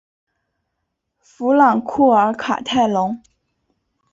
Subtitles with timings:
[1.19, 3.21] 弗朗库尔卡泰隆。